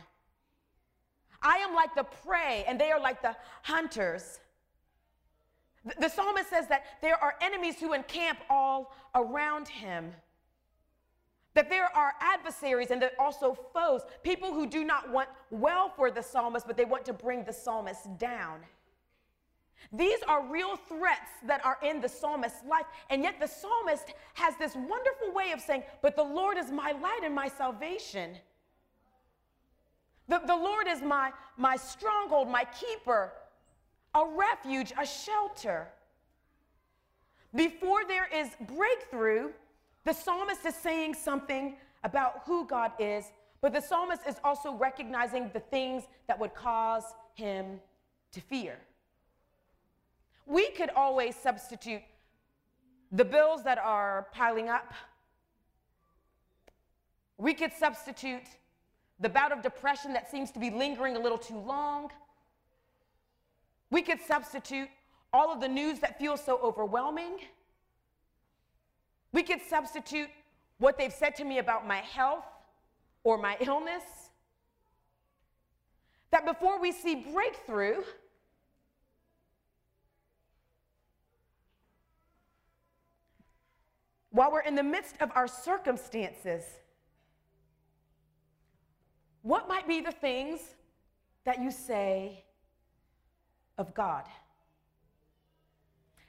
I 1.43 1.57
am 1.59 1.75
like 1.75 1.95
the 1.95 2.05
prey, 2.05 2.65
and 2.67 2.79
they 2.79 2.91
are 2.91 3.01
like 3.01 3.23
the 3.23 3.37
hunters. 3.63 4.41
The 5.99 6.09
psalmist 6.09 6.49
says 6.49 6.67
that 6.69 6.85
there 7.03 7.23
are 7.23 7.35
enemies 7.43 7.79
who 7.79 7.93
encamp 7.93 8.39
all 8.49 8.95
around 9.15 9.69
him. 9.69 10.13
That 11.53 11.69
there 11.69 11.95
are 11.95 12.15
adversaries 12.21 12.91
and 12.91 13.01
that 13.03 13.13
also 13.19 13.57
foes, 13.73 14.01
people 14.23 14.53
who 14.53 14.67
do 14.67 14.83
not 14.83 15.11
want 15.11 15.29
well 15.51 15.93
for 15.95 16.11
the 16.11 16.23
psalmist, 16.23 16.67
but 16.67 16.77
they 16.77 16.85
want 16.85 17.05
to 17.05 17.13
bring 17.13 17.45
the 17.45 17.53
psalmist 17.53 18.19
down. 18.19 18.61
These 19.93 20.21
are 20.27 20.45
real 20.47 20.77
threats 20.77 21.31
that 21.47 21.65
are 21.65 21.79
in 21.83 22.01
the 22.01 22.09
psalmist's 22.09 22.65
life. 22.69 22.87
And 23.11 23.23
yet 23.23 23.39
the 23.39 23.47
psalmist 23.47 24.15
has 24.35 24.57
this 24.57 24.75
wonderful 24.75 25.33
way 25.33 25.53
of 25.53 25.61
saying, 25.61 25.85
But 26.03 26.17
the 26.17 26.25
Lord 26.25 26.57
is 26.57 26.71
my 26.71 26.93
light 26.93 27.21
and 27.23 27.35
my 27.35 27.49
salvation. 27.49 28.37
The, 30.29 30.41
the 30.47 30.57
Lord 30.57 30.87
is 30.89 31.03
my, 31.03 31.33
my 31.57 31.77
stronghold, 31.77 32.49
my 32.49 32.65
keeper, 32.65 33.33
a 34.15 34.25
refuge, 34.27 34.93
a 34.99 35.07
shelter. 35.07 35.89
Before 37.55 38.05
there 38.07 38.29
is 38.33 38.49
breakthrough, 38.61 39.51
the 40.05 40.13
psalmist 40.13 40.65
is 40.65 40.75
saying 40.75 41.15
something 41.15 41.77
about 42.03 42.43
who 42.47 42.67
God 42.67 42.93
is, 42.99 43.33
but 43.61 43.73
the 43.73 43.81
psalmist 43.81 44.23
is 44.29 44.37
also 44.45 44.75
recognizing 44.75 45.51
the 45.53 45.61
things 45.61 46.05
that 46.27 46.39
would 46.39 46.55
cause 46.55 47.05
him 47.35 47.81
to 48.33 48.41
fear. 48.41 48.77
We 50.47 50.71
could 50.73 50.91
always 50.91 51.35
substitute 51.37 52.03
the 53.11 53.25
bills 53.25 53.63
that 53.65 53.79
are 53.79 54.27
piling 54.33 54.69
up. 54.69 54.93
We 57.39 57.55
could 57.55 57.73
substitute 57.73 58.43
the 59.21 59.29
bout 59.29 59.53
of 59.53 59.63
depression 59.63 60.13
that 60.13 60.31
seems 60.31 60.51
to 60.51 60.59
be 60.59 60.71
lingering 60.71 61.17
a 61.17 61.19
little 61.19 61.39
too 61.39 61.59
long. 61.59 62.11
We 63.91 64.03
could 64.03 64.21
substitute 64.21 64.89
all 65.33 65.53
of 65.53 65.61
the 65.61 65.69
news 65.69 65.99
that 66.01 66.19
feels 66.19 66.43
so 66.43 66.59
overwhelming. 66.63 67.39
We 69.33 69.43
could 69.43 69.61
substitute 69.63 70.29
what 70.79 70.97
they've 70.97 71.13
said 71.13 71.35
to 71.37 71.45
me 71.45 71.59
about 71.59 71.87
my 71.87 71.99
health 71.99 72.45
or 73.25 73.39
my 73.39 73.57
illness. 73.61 74.05
That 76.31 76.47
before 76.47 76.81
we 76.81 76.93
see 76.93 77.27
breakthrough, 77.33 78.03
while 84.31 84.51
we're 84.51 84.63
in 84.63 84.75
the 84.75 84.83
midst 84.83 85.17
of 85.21 85.31
our 85.35 85.47
circumstances, 85.47 86.65
what 89.43 89.69
might 89.69 89.87
be 89.87 90.01
the 90.01 90.13
things 90.13 90.61
that 91.45 91.63
you 91.63 91.71
say 91.71 92.45
of 93.79 93.95
God. 93.95 94.25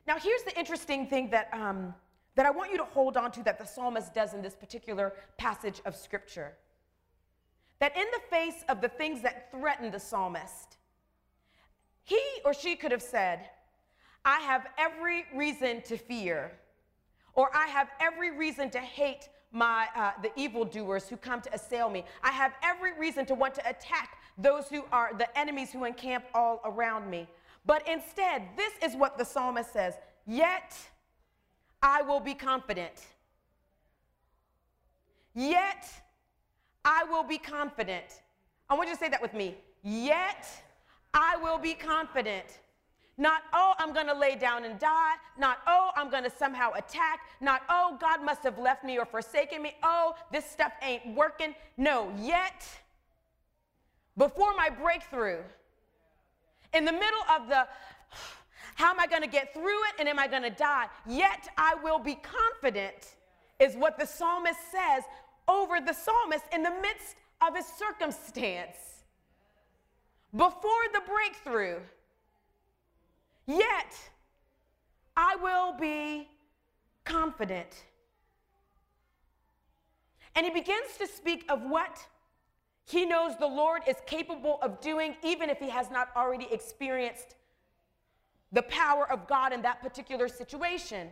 Now, 0.08 0.18
here's 0.20 0.44
the 0.44 0.58
interesting 0.58 1.08
thing 1.08 1.30
that, 1.32 1.50
um, 1.52 1.94
that 2.36 2.46
I 2.46 2.52
want 2.52 2.72
you 2.72 2.78
to 2.78 2.84
hold 2.84 3.18
on 3.18 3.32
to 3.32 3.44
that 3.44 3.58
the 3.58 3.66
psalmist 3.66 4.14
does 4.14 4.34
in 4.34 4.42
this 4.42 4.56
particular 4.56 5.14
passage 5.38 5.82
of 5.86 5.96
scripture. 5.96 6.54
That 7.80 7.96
in 7.98 8.06
the 8.14 8.22
face 8.30 8.64
of 8.70 8.82
the 8.82 8.90
things 8.90 9.22
that 9.22 9.52
threaten 9.52 9.92
the 9.92 10.00
psalmist, 10.00 10.78
he 12.04 12.22
or 12.46 12.54
she 12.54 12.76
could 12.76 12.92
have 12.92 13.02
said, 13.02 13.50
I 14.24 14.40
have 14.40 14.68
every 14.78 15.26
reason 15.36 15.82
to 15.84 15.98
fear, 15.98 16.52
or 17.34 17.50
I 17.56 17.68
have 17.68 17.90
every 18.00 18.36
reason 18.36 18.70
to 18.72 18.80
hate 18.80 19.30
my, 19.52 19.88
uh, 19.96 20.12
the 20.22 20.32
evildoers 20.36 21.08
who 21.08 21.18
come 21.18 21.42
to 21.42 21.54
assail 21.54 21.90
me. 21.90 22.04
I 22.24 22.32
have 22.32 22.54
every 22.64 22.98
reason 22.98 23.26
to 23.28 23.36
want 23.36 23.56
to 23.56 23.70
attack 23.70 24.18
those 24.38 24.68
who 24.68 24.84
are 24.92 25.12
the 25.18 25.38
enemies 25.38 25.72
who 25.72 25.86
encamp 25.86 26.26
all 26.34 26.62
around 26.66 27.10
me. 27.10 27.28
But 27.66 27.88
instead, 27.88 28.44
this 28.58 28.74
is 28.84 28.96
what 28.96 29.18
the 29.18 29.26
psalmist 29.26 29.72
says 29.72 29.96
Yet 30.28 30.78
I 31.82 32.02
will 32.02 32.20
be 32.20 32.34
confident. 32.34 33.06
Yet 35.34 35.86
I 36.84 37.04
will 37.04 37.24
be 37.24 37.38
confident. 37.38 38.22
I 38.70 38.76
want 38.76 38.90
you 38.90 38.96
to 38.96 39.00
say 39.00 39.10
that 39.10 39.22
with 39.22 39.34
me. 39.34 39.56
Yet 39.84 40.48
I 41.14 41.38
will 41.38 41.58
be 41.58 41.74
confident. 41.74 42.60
Not, 43.18 43.44
oh, 43.54 43.74
I'm 43.80 43.94
going 43.94 44.08
to 44.08 44.14
lay 44.14 44.36
down 44.36 44.66
and 44.66 44.78
die. 44.78 45.14
Not, 45.38 45.60
oh, 45.68 45.92
I'm 45.96 46.10
going 46.10 46.24
to 46.26 46.30
somehow 46.30 46.74
attack. 46.74 47.20
Not, 47.40 47.62
oh, 47.70 47.98
God 48.00 48.24
must 48.24 48.44
have 48.44 48.60
left 48.60 48.84
me 48.84 48.98
or 48.98 49.06
forsaken 49.06 49.62
me. 49.62 49.76
Oh, 49.84 50.16
this 50.32 50.46
stuff 50.46 50.74
ain't 50.82 51.16
working. 51.16 51.56
No, 51.78 52.12
yet, 52.20 52.68
before 54.18 54.54
my 54.58 54.70
breakthrough, 54.70 55.40
in 56.74 56.84
the 56.84 56.92
middle 56.92 57.24
of 57.34 57.48
the, 57.48 57.68
how 58.76 58.92
am 58.92 59.00
I 59.00 59.08
going 59.08 59.22
to 59.22 59.30
get 59.30 59.54
through 59.54 59.84
it 59.86 59.94
and 60.00 60.10
am 60.10 60.20
I 60.20 60.28
going 60.28 60.44
to 60.44 60.50
die? 60.50 60.88
Yet 61.08 61.48
I 61.58 61.76
will 61.82 62.00
be 62.00 62.16
confident, 62.16 63.16
is 63.60 63.76
what 63.76 63.98
the 63.98 64.06
psalmist 64.06 64.60
says 64.72 65.04
over 65.48 65.80
the 65.80 65.94
psalmist 65.94 66.44
in 66.54 66.64
the 66.64 66.74
midst 66.82 67.16
of 67.48 67.56
his 67.56 67.66
circumstance. 67.66 68.76
Before 70.36 70.84
the 70.92 71.02
breakthrough, 71.08 71.80
Yet 73.48 73.96
I 75.16 75.36
will 75.36 75.78
be 75.80 76.28
confident. 77.04 77.84
And 80.36 80.46
he 80.46 80.52
begins 80.52 80.98
to 81.00 81.08
speak 81.08 81.46
of 81.50 81.62
what 81.64 82.06
he 82.86 83.06
knows 83.06 83.38
the 83.38 83.48
Lord 83.48 83.82
is 83.88 83.96
capable 84.06 84.60
of 84.62 84.82
doing, 84.82 85.16
even 85.24 85.50
if 85.50 85.60
he 85.60 85.70
has 85.70 85.90
not 85.90 86.10
already 86.16 86.48
experienced 86.52 87.36
the 88.52 88.64
power 88.64 89.10
of 89.12 89.28
God 89.28 89.54
in 89.54 89.62
that 89.64 89.82
particular 89.82 90.28
situation. 90.28 91.10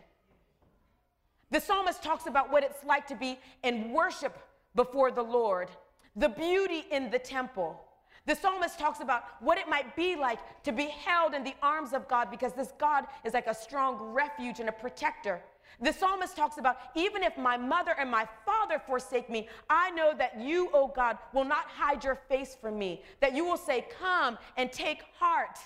The 1.50 1.60
psalmist 1.60 2.02
talks 2.02 2.26
about 2.26 2.50
what 2.50 2.62
it's 2.62 2.84
like 2.84 3.06
to 3.08 3.16
be 3.16 3.38
in 3.62 3.92
worship 3.92 4.38
before 4.74 5.10
the 5.10 5.22
Lord, 5.22 5.70
the 6.16 6.28
beauty 6.28 6.84
in 6.90 7.10
the 7.10 7.18
temple 7.18 7.84
the 8.26 8.34
psalmist 8.34 8.78
talks 8.78 9.00
about 9.00 9.24
what 9.40 9.58
it 9.58 9.68
might 9.68 9.94
be 9.96 10.16
like 10.16 10.38
to 10.62 10.72
be 10.72 10.86
held 10.86 11.34
in 11.34 11.44
the 11.44 11.54
arms 11.62 11.92
of 11.92 12.08
God 12.08 12.30
because 12.30 12.52
this 12.54 12.72
God 12.78 13.04
is 13.24 13.34
like 13.34 13.46
a 13.46 13.54
strong 13.54 13.96
refuge 14.12 14.60
and 14.60 14.68
a 14.68 14.72
protector. 14.72 15.42
The 15.80 15.92
psalmist 15.92 16.36
talks 16.36 16.56
about 16.56 16.78
even 16.94 17.22
if 17.22 17.36
my 17.36 17.56
mother 17.56 17.94
and 17.98 18.10
my 18.10 18.26
father 18.46 18.80
forsake 18.86 19.28
me, 19.28 19.48
I 19.68 19.90
know 19.90 20.14
that 20.16 20.40
you, 20.40 20.68
O 20.68 20.84
oh 20.84 20.92
God, 20.94 21.18
will 21.32 21.44
not 21.44 21.66
hide 21.66 22.04
your 22.04 22.14
face 22.28 22.56
from 22.58 22.78
me, 22.78 23.02
that 23.20 23.34
you 23.34 23.44
will 23.44 23.56
say, 23.56 23.86
Come 24.00 24.38
and 24.56 24.72
take 24.72 25.02
heart. 25.18 25.58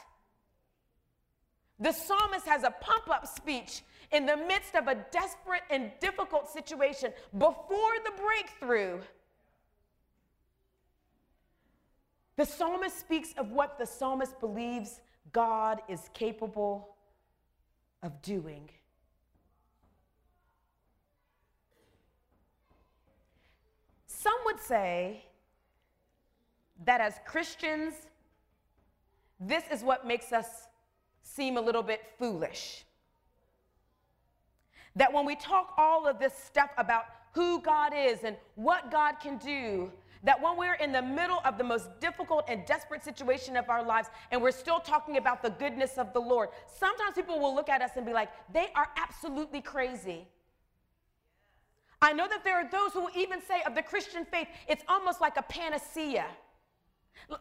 The 1.79 1.93
psalmist 1.93 2.47
has 2.47 2.65
a 2.65 2.71
pump 2.81 3.09
up 3.09 3.27
speech 3.27 3.83
in 4.11 4.27
the 4.27 4.37
midst 4.37 4.75
of 4.75 4.89
a 4.89 4.97
desperate 5.13 5.63
and 5.71 5.93
difficult 6.01 6.49
situation 6.49 7.13
before 7.37 7.93
the 8.05 8.13
breakthrough. 8.21 8.99
The 12.39 12.47
psalmist 12.47 12.97
speaks 12.97 13.35
of 13.37 13.51
what 13.51 13.81
the 13.81 13.85
psalmist 13.85 14.39
believes 14.39 15.01
God 15.33 15.81
is 15.89 16.09
capable 16.15 16.95
of 18.01 18.23
doing. 18.23 18.71
Some 24.07 24.37
would 24.45 24.61
say 24.61 25.25
that 26.85 27.01
as 27.01 27.15
Christians, 27.27 27.95
this 29.41 29.65
is 29.73 29.83
what 29.83 30.07
makes 30.07 30.31
us 30.33 30.47
seem 31.23 31.57
a 31.57 31.61
little 31.61 31.83
bit 31.83 32.03
foolish. 32.21 32.85
That 34.95 35.13
when 35.13 35.27
we 35.27 35.35
talk 35.35 35.75
all 35.77 36.07
of 36.07 36.21
this 36.21 36.35
stuff 36.35 36.71
about 36.79 37.07
who 37.33 37.61
God 37.61 37.93
is 37.97 38.23
and 38.23 38.37
what 38.55 38.93
God 38.93 39.17
can 39.21 39.39
do, 39.39 39.91
that 40.25 40.41
when 40.43 40.57
we're 40.57 40.75
in 40.75 40.93
the 40.93 41.03
middle 41.03 41.41
of 41.45 41.59
the 41.59 41.65
most 41.65 41.89
difficult 42.01 42.45
and 42.49 42.65
desperate 42.67 43.05
situation 43.05 43.57
of 43.57 43.69
our 43.69 43.83
lives 43.83 44.09
and 44.31 44.41
we're 44.41 44.51
still 44.51 44.81
talking 44.81 45.17
about 45.17 45.43
the 45.43 45.51
goodness 45.51 45.99
of 45.99 46.13
the 46.13 46.21
Lord, 46.21 46.49
sometimes 46.67 47.15
people 47.15 47.39
will 47.39 47.55
look 47.55 47.69
at 47.69 47.83
us 47.83 47.93
and 47.97 48.05
be 48.05 48.13
like, 48.13 48.29
they 48.53 48.69
are 48.75 48.89
absolutely 48.97 49.61
crazy. 49.61 50.27
I 52.01 52.13
know 52.13 52.29
that 52.29 52.45
there 52.45 52.55
are 52.55 52.69
those 52.69 52.93
who 52.93 53.03
will 53.03 53.17
even 53.17 53.41
say 53.43 53.63
of 53.67 53.75
the 53.75 53.83
Christian 53.83 54.25
faith, 54.25 54.49
it's 54.69 54.85
almost 54.89 55.21
like 55.21 55.37
a 55.37 55.43
panacea. 55.43 56.27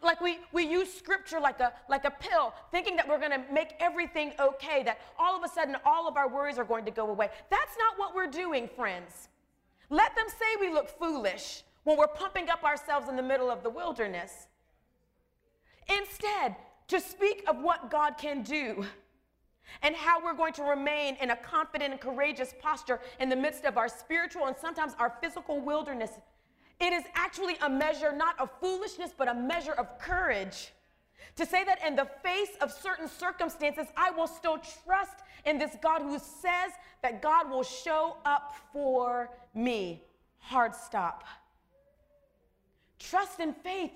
Like 0.02 0.20
we, 0.20 0.38
we 0.52 0.66
use 0.66 0.92
scripture 0.92 1.38
like 1.38 1.60
a, 1.60 1.72
like 1.88 2.04
a 2.04 2.10
pill, 2.10 2.52
thinking 2.72 2.96
that 2.96 3.08
we're 3.08 3.20
going 3.20 3.30
to 3.30 3.42
make 3.52 3.74
everything 3.78 4.32
okay, 4.40 4.82
that 4.82 5.00
all 5.18 5.36
of 5.36 5.44
a 5.44 5.48
sudden 5.48 5.76
all 5.84 6.08
of 6.08 6.16
our 6.16 6.28
worries 6.28 6.58
are 6.58 6.64
going 6.64 6.84
to 6.84 6.90
go 6.90 7.08
away. 7.08 7.28
That's 7.50 7.76
not 7.78 7.98
what 7.98 8.14
we're 8.14 8.26
doing, 8.30 8.68
friends. 8.74 9.28
Let 9.88 10.14
them 10.16 10.26
say 10.28 10.46
we 10.60 10.72
look 10.72 10.88
foolish 10.98 11.62
when 11.84 11.96
we're 11.96 12.06
pumping 12.06 12.48
up 12.48 12.64
ourselves 12.64 13.08
in 13.08 13.16
the 13.16 13.22
middle 13.22 13.50
of 13.50 13.62
the 13.62 13.70
wilderness. 13.70 14.48
Instead, 15.88 16.56
to 16.88 17.00
speak 17.00 17.44
of 17.48 17.60
what 17.62 17.90
God 17.90 18.18
can 18.18 18.42
do 18.42 18.84
and 19.82 19.94
how 19.94 20.22
we're 20.22 20.34
going 20.34 20.52
to 20.54 20.62
remain 20.62 21.16
in 21.20 21.30
a 21.30 21.36
confident 21.36 21.92
and 21.92 22.00
courageous 22.00 22.54
posture 22.60 23.00
in 23.20 23.28
the 23.28 23.36
midst 23.36 23.64
of 23.64 23.76
our 23.76 23.88
spiritual 23.88 24.46
and 24.46 24.56
sometimes 24.56 24.94
our 24.98 25.14
physical 25.20 25.60
wilderness. 25.60 26.10
It 26.80 26.92
is 26.92 27.04
actually 27.14 27.56
a 27.62 27.68
measure 27.68 28.12
not 28.12 28.38
of 28.40 28.50
foolishness, 28.60 29.10
but 29.16 29.28
a 29.28 29.34
measure 29.34 29.72
of 29.72 29.98
courage. 29.98 30.72
To 31.36 31.46
say 31.46 31.64
that 31.64 31.84
in 31.86 31.96
the 31.96 32.08
face 32.22 32.50
of 32.60 32.72
certain 32.72 33.08
circumstances, 33.08 33.86
I 33.96 34.10
will 34.10 34.26
still 34.26 34.58
trust 34.84 35.18
in 35.44 35.58
this 35.58 35.76
God 35.82 36.02
who 36.02 36.18
says 36.18 36.72
that 37.02 37.22
God 37.22 37.50
will 37.50 37.62
show 37.62 38.16
up 38.24 38.54
for 38.72 39.30
me. 39.54 40.02
Hard 40.38 40.74
stop. 40.74 41.24
Trust 42.98 43.40
and 43.40 43.56
faith. 43.56 43.92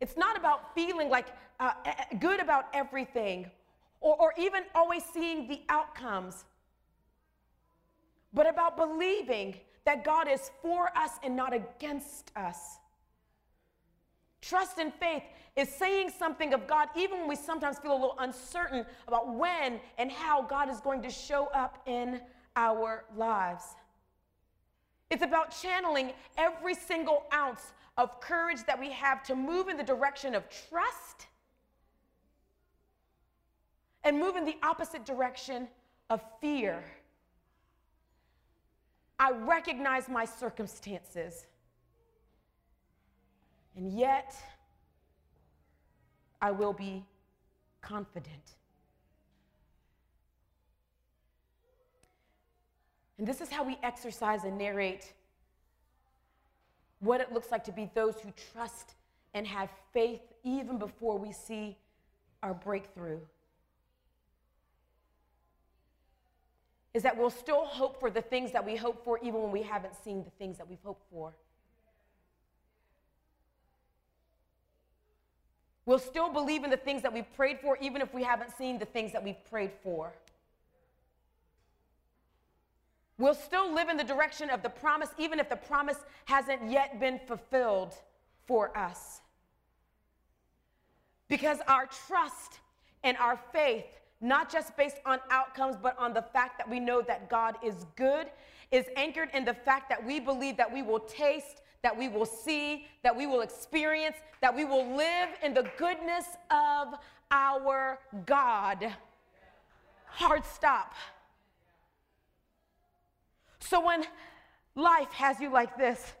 It's 0.00 0.16
not 0.16 0.36
about 0.36 0.74
feeling 0.74 1.08
like 1.08 1.26
uh, 1.60 1.72
good 2.20 2.40
about 2.40 2.66
everything 2.72 3.50
or, 4.00 4.16
or 4.16 4.34
even 4.38 4.64
always 4.74 5.02
seeing 5.04 5.48
the 5.48 5.62
outcomes, 5.68 6.44
but 8.32 8.48
about 8.48 8.76
believing 8.76 9.54
that 9.84 10.04
God 10.04 10.28
is 10.28 10.50
for 10.62 10.96
us 10.96 11.12
and 11.22 11.36
not 11.36 11.52
against 11.52 12.30
us. 12.36 12.78
Trust 14.40 14.78
and 14.78 14.92
faith 14.94 15.22
is 15.56 15.68
saying 15.68 16.10
something 16.18 16.52
of 16.52 16.66
God, 16.66 16.88
even 16.96 17.20
when 17.20 17.28
we 17.28 17.36
sometimes 17.36 17.78
feel 17.78 17.92
a 17.92 17.94
little 17.94 18.16
uncertain 18.18 18.84
about 19.06 19.34
when 19.34 19.80
and 19.98 20.10
how 20.10 20.42
God 20.42 20.68
is 20.68 20.80
going 20.80 21.00
to 21.02 21.10
show 21.10 21.46
up 21.54 21.82
in 21.86 22.20
our 22.56 23.04
lives. 23.16 23.64
It's 25.10 25.22
about 25.22 25.54
channeling 25.62 26.12
every 26.36 26.74
single 26.74 27.24
ounce 27.32 27.72
of 27.96 28.20
courage 28.20 28.64
that 28.66 28.78
we 28.78 28.90
have 28.90 29.22
to 29.24 29.34
move 29.34 29.68
in 29.68 29.76
the 29.76 29.84
direction 29.84 30.34
of 30.34 30.44
trust 30.68 31.26
and 34.02 34.18
move 34.18 34.36
in 34.36 34.44
the 34.44 34.56
opposite 34.62 35.04
direction 35.04 35.68
of 36.10 36.20
fear. 36.40 36.82
I 39.18 39.30
recognize 39.30 40.08
my 40.08 40.24
circumstances, 40.24 41.46
and 43.76 43.96
yet 43.96 44.34
I 46.42 46.50
will 46.50 46.72
be 46.72 47.04
confident. 47.80 48.56
And 53.18 53.26
this 53.26 53.40
is 53.40 53.48
how 53.48 53.62
we 53.62 53.78
exercise 53.82 54.44
and 54.44 54.58
narrate 54.58 55.14
what 57.00 57.20
it 57.20 57.32
looks 57.32 57.50
like 57.50 57.64
to 57.64 57.72
be 57.72 57.90
those 57.94 58.14
who 58.20 58.32
trust 58.52 58.94
and 59.34 59.46
have 59.46 59.68
faith 59.92 60.20
even 60.42 60.78
before 60.78 61.18
we 61.18 61.32
see 61.32 61.76
our 62.42 62.54
breakthrough. 62.54 63.18
Is 66.92 67.02
that 67.02 67.16
we'll 67.16 67.30
still 67.30 67.64
hope 67.64 67.98
for 67.98 68.10
the 68.10 68.22
things 68.22 68.52
that 68.52 68.64
we 68.64 68.76
hope 68.76 69.04
for 69.04 69.18
even 69.18 69.42
when 69.42 69.50
we 69.50 69.62
haven't 69.62 69.94
seen 70.04 70.22
the 70.22 70.30
things 70.30 70.58
that 70.58 70.68
we've 70.68 70.82
hoped 70.84 71.02
for. 71.10 71.34
We'll 75.86 75.98
still 75.98 76.32
believe 76.32 76.64
in 76.64 76.70
the 76.70 76.76
things 76.76 77.02
that 77.02 77.12
we've 77.12 77.30
prayed 77.36 77.58
for 77.60 77.76
even 77.78 78.00
if 78.00 78.14
we 78.14 78.22
haven't 78.22 78.56
seen 78.56 78.78
the 78.78 78.86
things 78.86 79.12
that 79.12 79.22
we've 79.22 79.44
prayed 79.50 79.72
for. 79.82 80.12
We'll 83.18 83.34
still 83.34 83.72
live 83.72 83.88
in 83.88 83.96
the 83.96 84.04
direction 84.04 84.50
of 84.50 84.62
the 84.62 84.70
promise, 84.70 85.10
even 85.18 85.38
if 85.38 85.48
the 85.48 85.56
promise 85.56 85.98
hasn't 86.24 86.70
yet 86.70 86.98
been 86.98 87.20
fulfilled 87.26 87.94
for 88.46 88.76
us. 88.76 89.20
Because 91.28 91.58
our 91.68 91.86
trust 91.86 92.60
and 93.02 93.16
our 93.18 93.38
faith 93.52 93.86
not 94.24 94.50
just 94.50 94.76
based 94.76 94.96
on 95.04 95.18
outcomes, 95.30 95.76
but 95.80 95.96
on 95.98 96.14
the 96.14 96.22
fact 96.22 96.56
that 96.58 96.68
we 96.68 96.80
know 96.80 97.02
that 97.02 97.28
God 97.28 97.56
is 97.62 97.74
good, 97.94 98.26
is 98.70 98.86
anchored 98.96 99.28
in 99.34 99.44
the 99.44 99.52
fact 99.52 99.90
that 99.90 100.04
we 100.04 100.18
believe 100.18 100.56
that 100.56 100.72
we 100.72 100.82
will 100.82 101.00
taste, 101.00 101.60
that 101.82 101.96
we 101.96 102.08
will 102.08 102.24
see, 102.24 102.86
that 103.02 103.14
we 103.14 103.26
will 103.26 103.42
experience, 103.42 104.16
that 104.40 104.54
we 104.54 104.64
will 104.64 104.96
live 104.96 105.28
in 105.42 105.52
the 105.52 105.70
goodness 105.76 106.24
of 106.50 106.94
our 107.30 107.98
God. 108.24 108.94
Hard 110.06 110.44
stop. 110.46 110.94
So 113.68 113.84
when 113.84 114.04
life 114.74 115.10
has 115.12 115.40
you 115.40 115.50
like 115.50 115.76
this, 115.78 116.12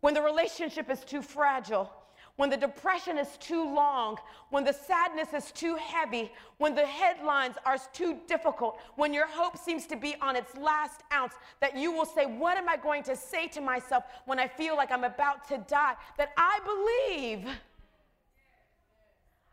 when 0.00 0.14
the 0.14 0.22
relationship 0.22 0.90
is 0.90 1.00
too 1.00 1.22
fragile, 1.22 1.90
when 2.36 2.50
the 2.50 2.56
depression 2.56 3.16
is 3.16 3.36
too 3.38 3.62
long, 3.62 4.18
when 4.50 4.64
the 4.64 4.72
sadness 4.72 5.28
is 5.32 5.52
too 5.52 5.76
heavy, 5.76 6.32
when 6.58 6.74
the 6.74 6.84
headlines 6.84 7.54
are 7.64 7.78
too 7.92 8.18
difficult, 8.26 8.78
when 8.96 9.14
your 9.14 9.26
hope 9.28 9.56
seems 9.56 9.86
to 9.86 9.96
be 9.96 10.16
on 10.20 10.34
its 10.36 10.56
last 10.56 11.02
ounce, 11.12 11.34
that 11.60 11.76
you 11.76 11.92
will 11.92 12.04
say, 12.04 12.26
What 12.26 12.56
am 12.56 12.68
I 12.68 12.76
going 12.76 13.02
to 13.04 13.16
say 13.16 13.46
to 13.48 13.60
myself 13.60 14.04
when 14.26 14.38
I 14.38 14.48
feel 14.48 14.76
like 14.76 14.90
I'm 14.90 15.04
about 15.04 15.46
to 15.48 15.58
die? 15.68 15.94
That 16.18 16.32
I 16.36 16.58
believe. 16.64 17.46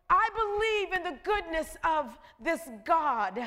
I 0.09 0.29
believe 0.35 0.97
in 0.97 1.03
the 1.03 1.19
goodness 1.23 1.77
of 1.83 2.17
this 2.39 2.61
God. 2.83 3.41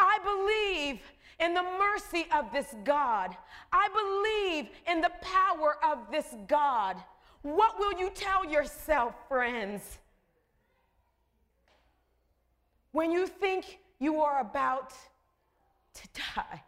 I 0.00 0.18
believe 0.24 1.00
in 1.38 1.52
the 1.52 1.62
mercy 1.62 2.26
of 2.34 2.50
this 2.52 2.74
God. 2.84 3.36
I 3.70 3.88
believe 3.88 4.70
in 4.88 5.02
the 5.02 5.12
power 5.20 5.76
of 5.84 6.10
this 6.10 6.34
God. 6.48 6.96
What 7.42 7.78
will 7.78 7.98
you 7.98 8.10
tell 8.10 8.44
yourself, 8.44 9.14
friends? 9.28 9.98
When 12.92 13.12
you 13.12 13.26
think 13.26 13.78
you 13.98 14.20
are 14.22 14.40
about 14.40 14.94
to 15.94 16.08
die. 16.36 16.62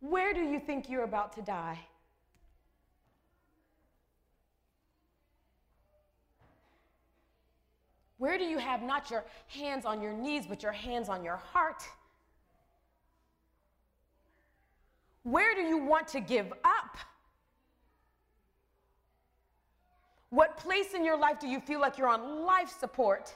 Where 0.00 0.34
do 0.34 0.40
you 0.40 0.60
think 0.60 0.90
you're 0.90 1.04
about 1.04 1.32
to 1.36 1.42
die? 1.42 1.78
Where 8.24 8.38
do 8.38 8.44
you 8.44 8.56
have 8.56 8.80
not 8.80 9.10
your 9.10 9.22
hands 9.48 9.84
on 9.84 10.00
your 10.00 10.14
knees, 10.14 10.46
but 10.46 10.62
your 10.62 10.72
hands 10.72 11.10
on 11.10 11.22
your 11.22 11.36
heart? 11.36 11.82
Where 15.24 15.54
do 15.54 15.60
you 15.60 15.76
want 15.76 16.08
to 16.08 16.20
give 16.20 16.50
up? 16.64 16.96
What 20.30 20.56
place 20.56 20.94
in 20.94 21.04
your 21.04 21.18
life 21.18 21.38
do 21.38 21.46
you 21.46 21.60
feel 21.60 21.82
like 21.82 21.98
you're 21.98 22.08
on 22.08 22.46
life 22.46 22.74
support? 22.80 23.34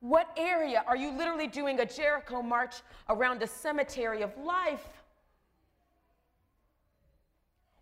What 0.00 0.30
area 0.38 0.82
are 0.86 0.96
you 0.96 1.10
literally 1.10 1.46
doing 1.46 1.78
a 1.80 1.84
Jericho 1.84 2.40
march 2.40 2.76
around 3.10 3.42
a 3.42 3.46
cemetery 3.46 4.22
of 4.22 4.34
life? 4.38 4.88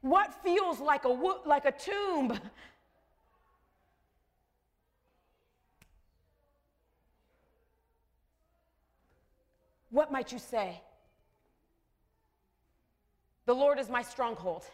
What 0.00 0.34
feels 0.42 0.80
like 0.80 1.04
a, 1.04 1.16
like 1.46 1.64
a 1.64 1.70
tomb 1.70 2.40
What 9.96 10.12
might 10.12 10.30
you 10.30 10.38
say? 10.38 10.82
The 13.46 13.54
Lord 13.54 13.78
is 13.78 13.88
my 13.88 14.02
stronghold. 14.02 14.64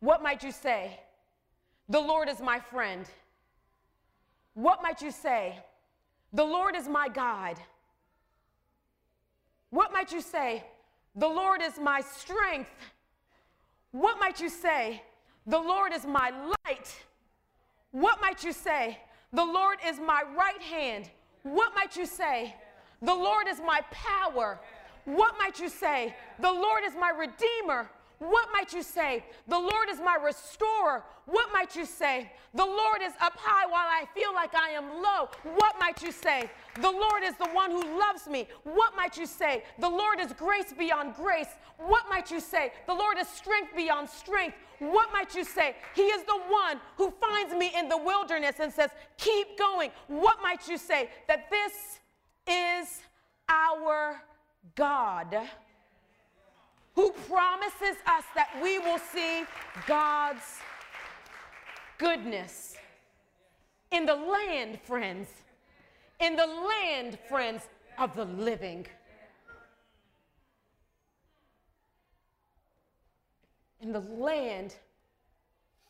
What 0.00 0.22
might 0.22 0.42
you 0.42 0.50
say? 0.50 0.98
The 1.90 2.00
Lord 2.00 2.30
is 2.30 2.40
my 2.40 2.58
friend. 2.58 3.04
What 4.54 4.82
might 4.82 5.02
you 5.02 5.10
say? 5.10 5.58
The 6.32 6.42
Lord 6.42 6.74
is 6.74 6.88
my 6.88 7.10
God. 7.10 7.58
What 9.68 9.92
might 9.92 10.10
you 10.10 10.22
say? 10.22 10.64
The 11.14 11.28
Lord 11.28 11.60
is 11.60 11.78
my 11.78 12.00
strength. 12.00 12.70
What 13.90 14.18
might 14.18 14.40
you 14.40 14.48
say? 14.48 15.02
The 15.46 15.60
Lord 15.60 15.92
is 15.92 16.06
my 16.06 16.30
light. 16.64 16.96
What 17.90 18.22
might 18.22 18.42
you 18.42 18.54
say? 18.54 18.98
The 19.34 19.44
Lord 19.44 19.80
is 19.86 20.00
my 20.00 20.22
right 20.34 20.62
hand. 20.62 21.10
What 21.42 21.74
might 21.74 21.94
you 21.94 22.06
say? 22.06 22.54
The 23.02 23.14
Lord 23.14 23.48
is 23.48 23.60
my 23.60 23.80
power. 23.90 24.60
What 25.04 25.34
might 25.38 25.58
you 25.58 25.68
say? 25.68 26.14
The 26.38 26.52
Lord 26.52 26.82
is 26.84 26.94
my 26.94 27.10
redeemer. 27.10 27.90
What 28.18 28.50
might 28.52 28.72
you 28.72 28.84
say? 28.84 29.24
The 29.48 29.58
Lord 29.58 29.88
is 29.90 29.98
my 29.98 30.14
restorer. 30.14 31.02
What 31.26 31.48
might 31.52 31.74
you 31.74 31.84
say? 31.84 32.30
The 32.54 32.64
Lord 32.64 32.98
is 33.02 33.12
up 33.20 33.32
high 33.36 33.66
while 33.66 33.88
I 33.88 34.04
feel 34.14 34.32
like 34.32 34.54
I 34.54 34.70
am 34.70 35.02
low. 35.02 35.28
What 35.56 35.74
might 35.80 36.02
you 36.02 36.12
say? 36.12 36.48
The 36.80 36.90
Lord 36.90 37.24
is 37.24 37.36
the 37.36 37.48
one 37.48 37.72
who 37.72 37.98
loves 37.98 38.28
me. 38.28 38.46
What 38.62 38.94
might 38.96 39.16
you 39.16 39.26
say? 39.26 39.64
The 39.80 39.88
Lord 39.88 40.20
is 40.20 40.32
grace 40.34 40.72
beyond 40.72 41.14
grace. 41.14 41.48
What 41.78 42.04
might 42.08 42.30
you 42.30 42.38
say? 42.38 42.72
The 42.86 42.94
Lord 42.94 43.18
is 43.18 43.26
strength 43.26 43.74
beyond 43.74 44.08
strength. 44.08 44.56
What 44.78 45.12
might 45.12 45.34
you 45.34 45.44
say? 45.44 45.74
He 45.96 46.02
is 46.02 46.22
the 46.24 46.40
one 46.48 46.80
who 46.96 47.12
finds 47.20 47.54
me 47.54 47.72
in 47.76 47.88
the 47.88 47.98
wilderness 47.98 48.56
and 48.60 48.72
says, 48.72 48.90
Keep 49.18 49.58
going. 49.58 49.90
What 50.06 50.38
might 50.42 50.68
you 50.68 50.78
say? 50.78 51.10
That 51.26 51.50
this 51.50 51.98
is 52.46 53.00
our 53.48 54.22
God 54.74 55.36
who 56.94 57.10
promises 57.28 57.96
us 58.06 58.24
that 58.34 58.50
we 58.62 58.78
will 58.78 58.98
see 58.98 59.44
God's 59.86 60.58
goodness 61.98 62.76
in 63.90 64.06
the 64.06 64.14
land, 64.14 64.78
friends, 64.82 65.28
in 66.20 66.36
the 66.36 66.46
land, 66.46 67.18
friends, 67.28 67.62
of 67.98 68.14
the 68.16 68.24
living. 68.24 68.86
In 73.80 73.92
the 73.92 74.00
land 74.00 74.74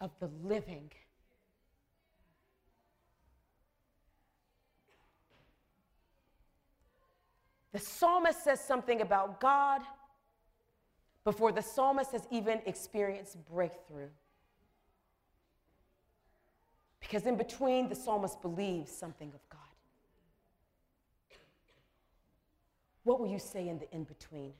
of 0.00 0.10
the 0.20 0.30
living. 0.42 0.90
The 7.72 7.78
psalmist 7.78 8.44
says 8.44 8.60
something 8.60 9.00
about 9.00 9.40
God 9.40 9.80
before 11.24 11.52
the 11.52 11.62
psalmist 11.62 12.12
has 12.12 12.26
even 12.30 12.60
experienced 12.66 13.36
breakthrough. 13.46 14.08
Because 17.00 17.26
in 17.26 17.36
between, 17.36 17.88
the 17.88 17.94
psalmist 17.94 18.40
believes 18.42 18.90
something 18.90 19.28
of 19.34 19.40
God. 19.48 19.60
What 23.04 23.18
will 23.18 23.26
you 23.26 23.38
say 23.38 23.68
in 23.68 23.78
the 23.78 23.90
in 23.92 24.04
between? 24.04 24.52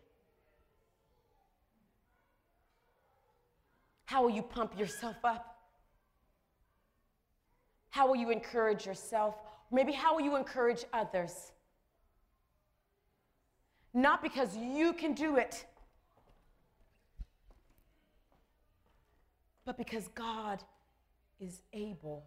How 4.07 4.23
will 4.23 4.31
you 4.31 4.43
pump 4.43 4.79
yourself 4.79 5.17
up? 5.25 5.59
How 7.91 8.07
will 8.07 8.17
you 8.17 8.31
encourage 8.31 8.87
yourself? 8.87 9.37
Maybe 9.71 9.93
how 9.93 10.15
will 10.15 10.23
you 10.23 10.37
encourage 10.37 10.85
others? 10.93 11.53
Not 13.95 14.23
because 14.23 14.57
you 14.57 14.93
can 14.93 15.13
do 15.15 15.37
it, 15.37 15.67
but 19.65 19.77
because 19.77 20.09
God 20.09 20.63
is 21.41 21.63
able 21.73 22.25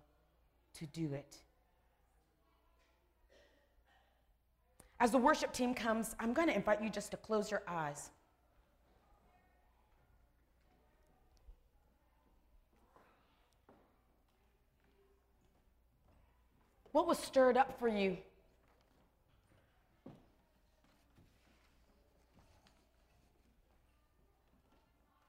to 0.75 0.85
do 0.87 1.13
it. 1.13 1.37
As 4.99 5.11
the 5.11 5.17
worship 5.17 5.51
team 5.51 5.73
comes, 5.73 6.15
I'm 6.19 6.33
going 6.33 6.47
to 6.47 6.55
invite 6.55 6.81
you 6.81 6.89
just 6.89 7.11
to 7.11 7.17
close 7.17 7.51
your 7.51 7.63
eyes. 7.67 8.09
What 16.91 17.07
was 17.07 17.19
stirred 17.19 17.57
up 17.57 17.77
for 17.77 17.89
you? 17.89 18.17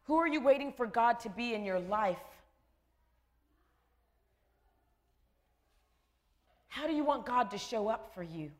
Who 0.06 0.16
are 0.16 0.26
you 0.26 0.40
waiting 0.40 0.72
for 0.72 0.86
God 0.86 1.20
to 1.20 1.28
be 1.28 1.54
in 1.54 1.64
your 1.64 1.80
life? 1.80 2.18
How 6.68 6.86
do 6.86 6.92
you 6.92 7.04
want 7.04 7.26
God 7.26 7.50
to 7.50 7.58
show 7.58 7.88
up 7.88 8.14
for 8.14 8.22
you? 8.22 8.50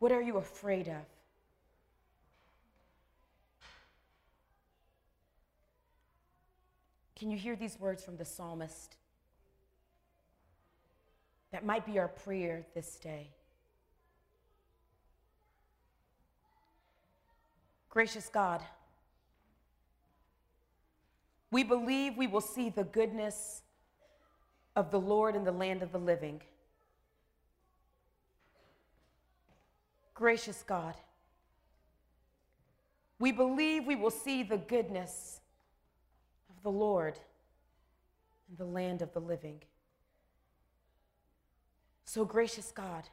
What 0.00 0.12
are 0.12 0.20
you 0.20 0.36
afraid 0.36 0.88
of? 0.88 1.04
Can 7.16 7.30
you 7.30 7.36
hear 7.36 7.56
these 7.56 7.80
words 7.80 8.04
from 8.04 8.16
the 8.16 8.24
psalmist? 8.24 8.96
That 11.50 11.64
might 11.64 11.86
be 11.86 11.98
our 11.98 12.08
prayer 12.08 12.66
this 12.74 12.96
day. 12.96 13.30
Gracious 17.88 18.28
God, 18.28 18.62
we 21.50 21.64
believe 21.64 22.16
we 22.16 22.26
will 22.26 22.42
see 22.42 22.68
the 22.68 22.84
goodness 22.84 23.62
of 24.76 24.90
the 24.90 25.00
Lord 25.00 25.34
in 25.34 25.44
the 25.44 25.52
land 25.52 25.82
of 25.82 25.90
the 25.92 25.98
living. 25.98 26.42
Gracious 30.14 30.62
God, 30.66 30.94
we 33.18 33.32
believe 33.32 33.86
we 33.86 33.96
will 33.96 34.10
see 34.10 34.42
the 34.42 34.58
goodness 34.58 35.40
of 36.50 36.62
the 36.62 36.70
Lord 36.70 37.18
in 38.50 38.56
the 38.56 38.64
land 38.64 39.00
of 39.00 39.12
the 39.12 39.20
living. 39.20 39.60
So, 42.04 42.24
gracious 42.24 42.70
God, 42.70 43.04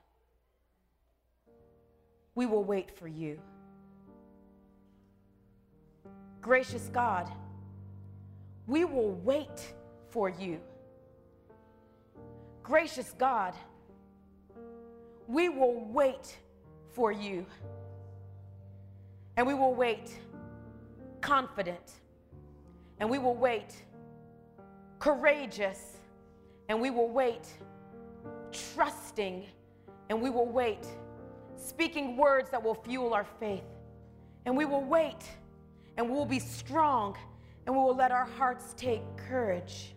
we 2.34 2.46
will 2.46 2.64
wait 2.64 2.98
for 2.98 3.08
you. 3.08 3.40
Gracious 6.42 6.90
God, 6.94 7.32
we 8.68 8.86
will 8.86 9.14
wait 9.24 9.74
for 10.10 10.30
you. 10.30 10.60
Gracious 12.64 13.14
God, 13.18 13.54
we 15.28 15.50
will 15.50 15.86
wait 15.86 16.38
for 16.94 17.12
you. 17.12 17.46
And 19.38 19.46
we 19.46 19.54
will 19.54 19.74
wait 19.74 20.18
confident. 21.22 21.92
And 23.00 23.10
we 23.10 23.18
will 23.18 23.36
wait 23.36 23.84
courageous. 25.00 25.98
And 26.70 26.80
we 26.80 26.90
will 26.90 27.10
wait 27.10 27.48
trusting. 28.52 29.46
And 30.10 30.22
we 30.22 30.30
will 30.30 30.48
wait 30.48 30.88
speaking 31.58 32.18
words 32.18 32.50
that 32.52 32.64
will 32.64 32.76
fuel 32.76 33.14
our 33.14 33.26
faith. 33.40 33.64
And 34.46 34.56
we 34.56 34.66
will 34.66 34.84
wait 34.84 35.24
and 35.98 36.10
we 36.10 36.16
will 36.16 36.26
be 36.26 36.40
strong 36.40 37.16
and 37.66 37.76
we 37.76 37.82
will 37.82 37.96
let 37.96 38.12
our 38.12 38.26
hearts 38.26 38.74
take 38.78 39.02
courage. 39.18 39.94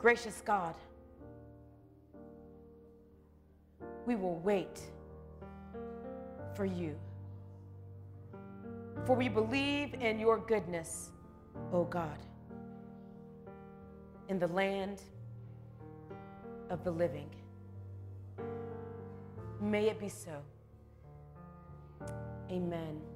Gracious 0.00 0.42
God, 0.44 0.74
we 4.06 4.14
will 4.14 4.38
wait 4.38 4.80
for 6.54 6.64
you. 6.64 6.96
For 9.06 9.14
we 9.14 9.28
believe 9.28 9.94
in 9.94 10.18
your 10.18 10.38
goodness, 10.38 11.10
O 11.72 11.84
God, 11.84 12.18
in 14.28 14.38
the 14.38 14.48
land 14.48 15.02
of 16.70 16.84
the 16.84 16.90
living. 16.90 17.28
May 19.60 19.88
it 19.88 20.00
be 20.00 20.08
so. 20.08 20.42
Amen. 22.50 23.09